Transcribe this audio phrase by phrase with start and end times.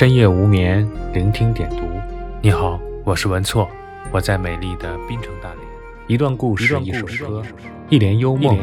[0.00, 1.82] 深夜无眠，聆听点读。
[2.40, 3.68] 你好，我是文措，
[4.10, 5.58] 我在美丽的槟城大连。
[6.06, 7.42] 一段故事，一首歌，
[7.90, 8.56] 一帘幽梦，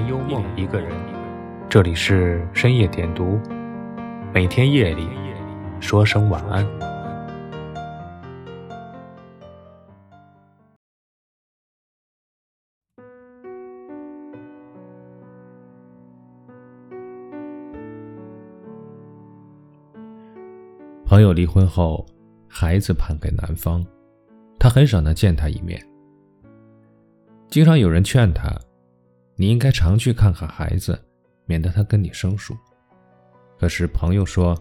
[0.55, 0.89] 一个人。
[1.69, 3.39] 这里是深夜点读，
[4.33, 5.08] 每天夜里
[5.79, 6.65] 说声晚安。
[21.17, 22.05] 朋友离婚后，
[22.48, 23.84] 孩子判给男方，
[24.59, 25.84] 他很少能见他一面。
[27.49, 28.55] 经常有人劝他
[29.35, 30.95] ：“你应该常去看看孩子，
[31.48, 32.55] 免得他跟你生疏。”
[33.58, 34.55] 可是朋友说，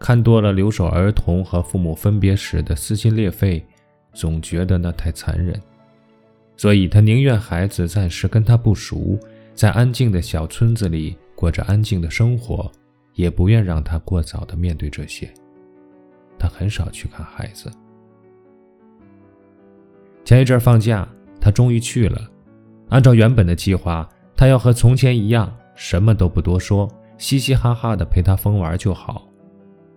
[0.00, 3.62] 看多了留守儿童和父母分别时的撕心裂肺，
[4.14, 5.60] 总觉得那太残忍，
[6.56, 9.18] 所以他宁愿孩子暂时跟他不熟，
[9.54, 12.72] 在安静的小村子里过着安静的生活，
[13.12, 15.30] 也不愿让他过早的面对这些。
[16.38, 17.70] 他很少去看孩子。
[20.24, 21.08] 前一阵放假，
[21.40, 22.20] 他终于去了。
[22.90, 29.26] 按照原本的计划，他要和从前一样，什么都不多说，嘻嘻哈哈的陪他疯玩就好。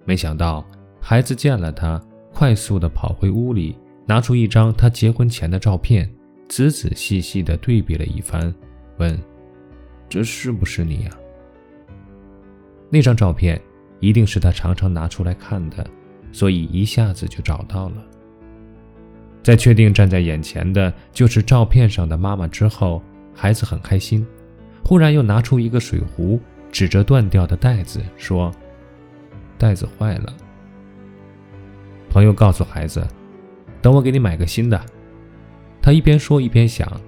[0.05, 0.65] 没想到，
[0.99, 2.01] 孩子见了他，
[2.33, 6.09] 快速的跑回屋里，拿出一张他结婚前的照片，
[6.47, 8.53] 仔仔细细的对比了一番，
[8.97, 9.17] 问
[10.09, 11.11] ：“这是不是你呀？”
[12.89, 13.61] 那张照片
[13.99, 15.85] 一定是他常常拿出来看的。
[16.31, 17.95] 所以一下子就找到了。
[19.43, 23.01] 在确定站在眼前的就是照片上的妈妈之后，
[23.33, 24.25] 孩子很开心，
[24.83, 26.39] 忽然又拿出一个水壶，
[26.71, 28.51] 指着断掉的袋子说
[29.57, 30.33] ：“袋子坏了。”
[32.09, 33.05] 朋友告诉孩子
[33.81, 34.79] ：“等我给你买个新的。”
[35.81, 37.01] 他一边说一边想：“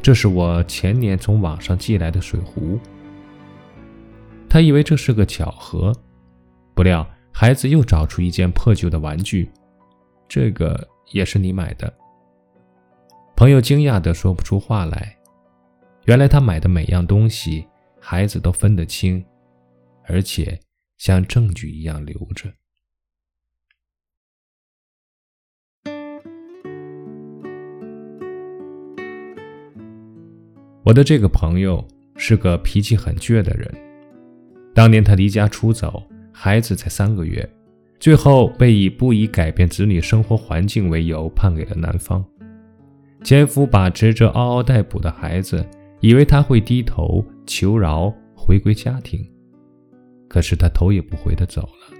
[0.00, 2.78] 这是我前年从网上寄来的水壶。”
[4.48, 5.92] 他以为这是个巧合，
[6.74, 7.06] 不料。
[7.36, 9.50] 孩子又找出一件破旧的玩具，
[10.28, 11.92] 这个也是你买的。
[13.34, 15.18] 朋友惊讶的说不出话来，
[16.04, 17.66] 原来他买的每样东西，
[18.00, 19.22] 孩子都分得清，
[20.04, 20.58] 而且
[20.96, 22.48] 像证据一样留着。
[30.84, 31.84] 我的这个朋友
[32.16, 33.68] 是个脾气很倔的人，
[34.72, 36.00] 当年他离家出走。
[36.36, 37.48] 孩子才三个月，
[38.00, 42.22] 最后被以不宜改变子女生活环境为由判给了男方。
[43.22, 45.64] 前夫把持着嗷嗷待哺的孩子，
[46.00, 49.24] 以为他会低头求饶回归家庭，
[50.28, 51.96] 可是他头也不回的走了。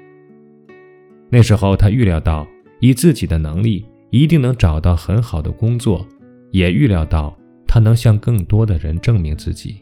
[1.31, 2.45] 那时候他预料到，
[2.81, 6.07] 以自己的能力一定能找到很好的工作，
[6.51, 9.81] 也预料到他能向更多的人证明自己，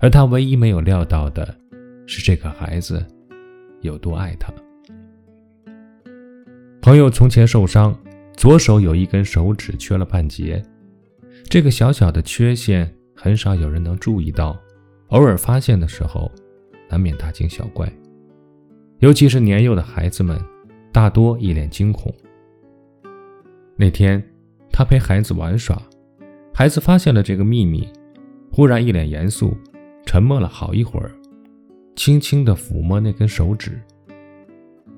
[0.00, 1.56] 而他唯一没有料到的，
[2.04, 3.02] 是这个孩子。
[3.84, 4.52] 有多爱他？
[6.80, 7.94] 朋友从前受伤，
[8.34, 10.62] 左手有一根手指缺了半截，
[11.44, 14.58] 这个小小的缺陷很少有人能注意到，
[15.08, 16.32] 偶尔发现的时候，
[16.88, 17.90] 难免大惊小怪。
[19.00, 20.40] 尤其是年幼的孩子们，
[20.90, 22.12] 大多一脸惊恐。
[23.76, 24.22] 那天，
[24.72, 25.80] 他陪孩子玩耍，
[26.54, 27.86] 孩子发现了这个秘密，
[28.50, 29.54] 忽然一脸严肃，
[30.06, 31.10] 沉默了好一会儿。
[31.96, 33.80] 轻轻地抚摸那根手指。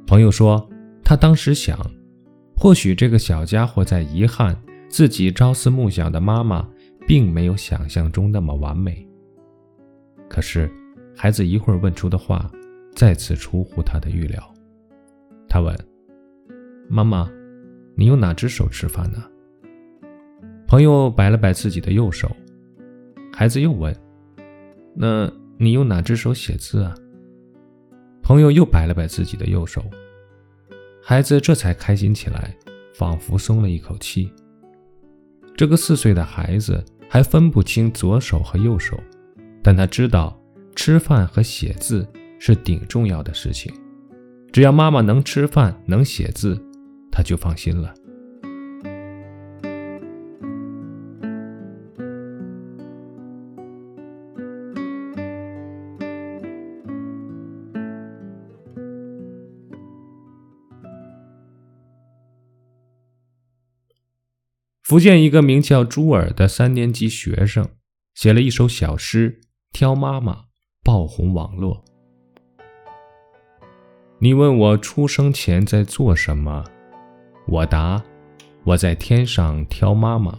[0.06, 0.68] 朋友说，
[1.02, 1.78] 他当时想，
[2.56, 4.56] 或许这个小家伙在遗憾
[4.88, 6.68] 自己朝思暮想的妈妈
[7.06, 9.06] 并没有想象中那么完美。
[10.28, 10.70] 可是，
[11.14, 12.50] 孩子一会儿问出的话，
[12.94, 14.42] 再次出乎他的预料。
[15.48, 15.76] 他问
[16.88, 17.30] ：“妈妈，
[17.94, 19.22] 你用哪只手吃饭呢？”
[20.66, 22.28] 朋友摆了摆自己的右手。
[23.32, 23.94] 孩子又问
[24.94, 26.94] ：“那？”你用哪只手写字啊？
[28.22, 29.84] 朋友又摆了摆自己的右手，
[31.02, 32.54] 孩子这才开心起来，
[32.94, 34.30] 仿佛松了一口气。
[35.56, 38.98] 这个四岁的孩子还分不清左手和右手，
[39.62, 40.38] 但他知道
[40.74, 42.06] 吃饭和写字
[42.38, 43.72] 是顶重要的事情，
[44.52, 46.60] 只要妈妈能吃饭能写字，
[47.10, 47.94] 他就放心了。
[64.88, 67.68] 福建一个名叫朱尔的三年级学生
[68.14, 69.40] 写了一首小诗
[69.72, 70.32] 《挑妈妈》，
[70.84, 71.82] 爆红网络。
[74.20, 76.64] 你问我出生前在做什么，
[77.48, 78.00] 我答：
[78.62, 80.38] 我在天上挑妈妈。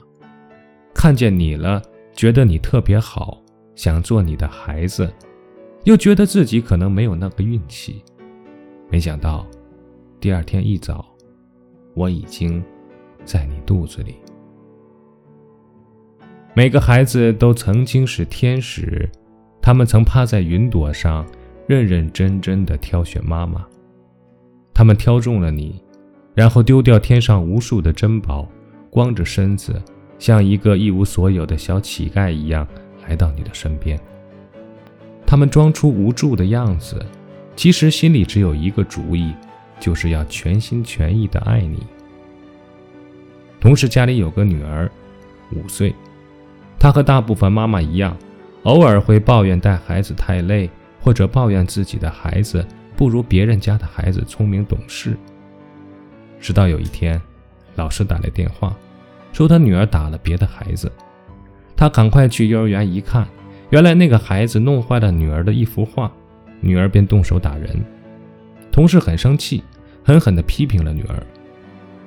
[0.95, 1.81] 看见你了，
[2.15, 3.43] 觉得你特别好，
[3.75, 5.13] 想做你的孩子，
[5.83, 8.01] 又觉得自己可能没有那个运气。
[8.89, 9.45] 没想到，
[10.21, 11.05] 第二天一早，
[11.95, 12.63] 我已经
[13.25, 14.15] 在你肚子里。
[16.57, 19.07] 每个孩子都曾经是天使，
[19.62, 21.24] 他们曾趴在云朵上，
[21.68, 23.63] 认认真真的挑选妈妈。
[24.74, 25.80] 他们挑中了你，
[26.33, 28.50] 然后丢掉天上无数的珍宝，
[28.89, 29.80] 光着身子，
[30.18, 32.68] 像一个一无所有的小乞丐一样
[33.07, 33.95] 来到你的身边。
[35.27, 37.00] 他们装出无助的样子，
[37.56, 39.31] 其实心里只有一个主意，
[39.80, 41.86] 就是要全心全意的爱你。
[43.60, 44.89] 同时，家里有个女儿，
[45.53, 45.94] 五岁。
[46.79, 48.15] 她和大部分妈妈一样，
[48.63, 50.69] 偶尔会抱怨带孩子太累，
[51.01, 52.65] 或者抱怨自己的孩子
[52.95, 55.18] 不如别人家的孩子聪明懂事。
[56.39, 57.19] 直到有一天，
[57.75, 58.75] 老师打来电话，
[59.33, 60.91] 说他女儿打了别的孩子。
[61.75, 63.27] 他赶快去幼儿园一看，
[63.69, 66.12] 原来那个孩子弄坏了女儿的一幅画，
[66.59, 67.69] 女儿便动手打人。
[68.71, 69.63] 同事很生气，
[70.03, 71.21] 狠狠地批评了女儿。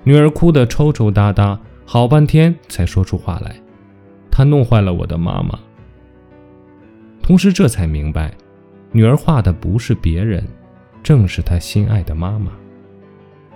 [0.03, 3.60] 女儿哭得抽抽搭搭，好半天才说出话来。
[4.41, 5.59] 他弄坏了我的妈妈。
[7.23, 8.35] 同时，这才明白，
[8.91, 10.43] 女儿画的不是别人，
[11.03, 12.51] 正是他心爱的妈妈。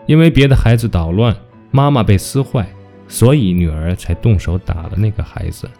[0.05, 1.35] 因为别的孩子捣乱，
[1.71, 2.69] 妈妈被撕坏，
[3.09, 5.71] 所以女儿才动手打了那个孩子。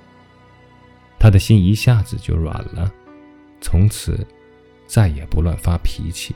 [1.19, 2.91] 他的心一下子就软了，
[3.61, 4.27] 从此
[4.87, 6.35] 再也不乱发脾气。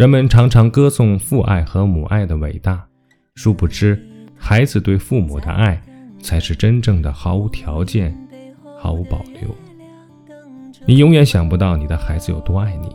[0.00, 2.82] 人们常常歌颂父爱和母爱的伟大，
[3.34, 4.02] 殊不知，
[4.34, 5.78] 孩子对父母的爱
[6.22, 8.16] 才是真正的毫无条件、
[8.78, 9.54] 毫无保留。
[10.86, 12.88] 你永远想不到你的孩子有多爱你。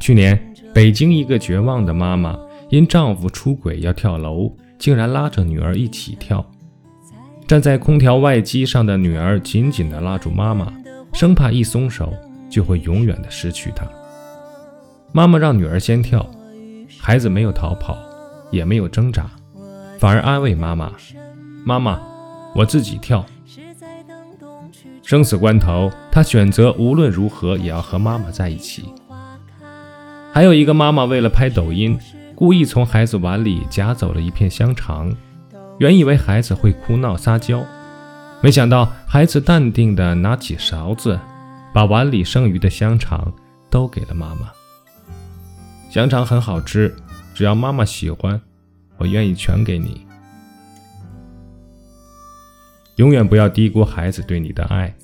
[0.00, 0.40] 去年，
[0.72, 2.38] 北京一个绝望的妈妈
[2.70, 6.42] 因丈夫出轨要跳楼，竟然拉着女儿一起跳。
[7.46, 10.72] 站在空调外机上的女儿紧紧地拉住妈妈，
[11.12, 12.14] 生怕一松手
[12.48, 13.86] 就会永远的失去她。
[15.12, 16.28] 妈妈让女儿先跳，
[16.98, 17.96] 孩子没有逃跑，
[18.50, 19.30] 也没有挣扎，
[19.98, 20.92] 反而安慰妈妈
[21.64, 21.98] ：“妈妈，
[22.54, 23.24] 我自己跳。”
[25.02, 28.84] 生死关头，他选择无论如何也要和妈妈在一起。
[30.32, 31.96] 还有一个妈妈为了拍抖音，
[32.34, 35.14] 故意从孩子碗里夹走了一片香肠，
[35.78, 37.64] 原以为孩子会哭闹撒娇，
[38.42, 41.18] 没想到孩子淡定地拿起勺子，
[41.72, 43.32] 把碗里剩余的香肠
[43.70, 44.50] 都给了妈妈。
[45.96, 46.94] 香肠很好吃，
[47.32, 48.38] 只要妈妈喜欢，
[48.98, 50.06] 我愿意全给你。
[52.96, 54.94] 永远不要低估孩子对你的爱。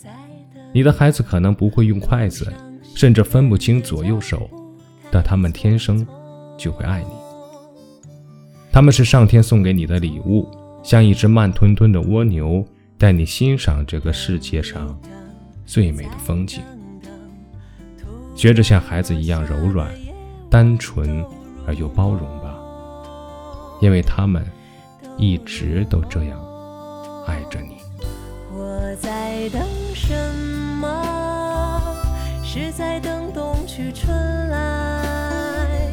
[0.70, 2.52] 你的孩子可能不会用筷子，
[2.94, 4.50] 甚至分不清左右手，
[5.10, 6.06] 但他们天生
[6.58, 7.08] 就会爱你。
[8.70, 10.46] 他们是上天送给你的礼物，
[10.82, 12.62] 像一只慢吞吞的蜗牛，
[12.98, 14.94] 带你欣赏这个世界上
[15.64, 16.60] 最美的风景。
[18.34, 19.90] 学着像孩子一样柔软。
[20.52, 21.24] 单纯
[21.66, 22.54] 而又包容吧，
[23.80, 24.44] 因为他们
[25.16, 26.38] 一直都这样
[27.26, 27.78] 爱着你。
[28.54, 29.62] 我在等
[29.94, 30.12] 什
[30.78, 31.80] 么？
[32.44, 34.14] 是在等冬去春
[34.50, 35.90] 来，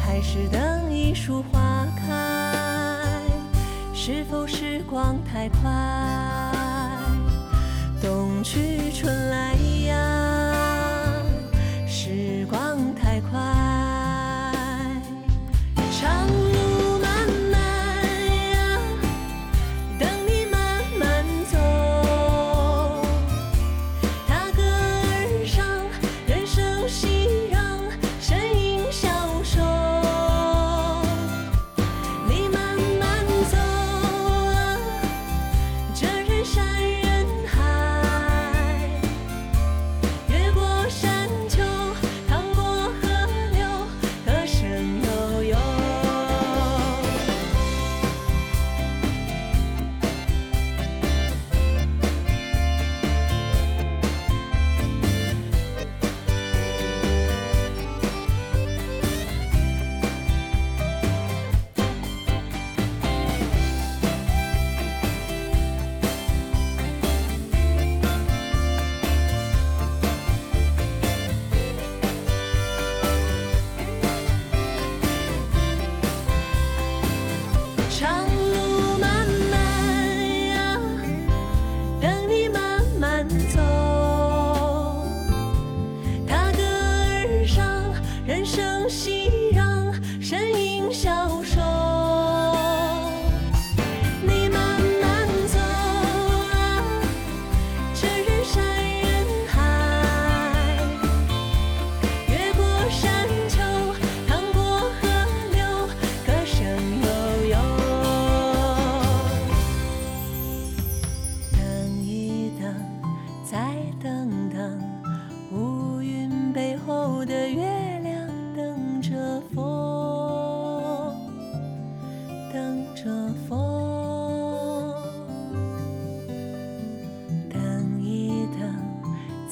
[0.00, 3.22] 还是等一树花开？
[3.94, 5.70] 是否时光太快？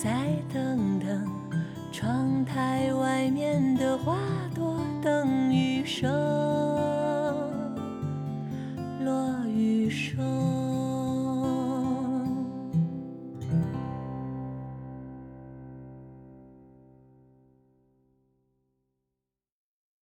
[0.03, 0.09] 再
[0.51, 1.31] 等等
[1.93, 4.17] 窗台外面的花
[4.55, 7.00] 朵等雨声。